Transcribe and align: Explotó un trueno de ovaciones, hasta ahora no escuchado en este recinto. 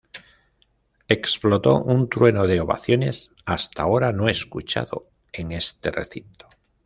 Explotó 1.07 1.77
un 1.83 2.09
trueno 2.09 2.47
de 2.47 2.59
ovaciones, 2.59 3.29
hasta 3.45 3.83
ahora 3.83 4.11
no 4.11 4.29
escuchado 4.29 5.11
en 5.31 5.51
este 5.51 5.91
recinto. 5.91 6.47